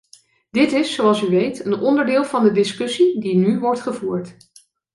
Dit 0.51 0.71
is, 0.71 0.93
zoals 0.93 1.21
u 1.21 1.29
weet, 1.29 1.65
een 1.65 1.79
onderdeel 1.79 2.25
van 2.25 2.43
de 2.43 2.51
discussie 2.51 3.19
die 3.19 3.35
nu 3.35 3.59
wordt 3.59 3.81
gevoerd. 3.81 4.37